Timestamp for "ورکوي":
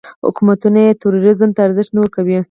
2.01-2.37